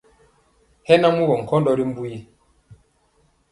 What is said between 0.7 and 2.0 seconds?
Hɛ na mugɔ nkɔndɔ ri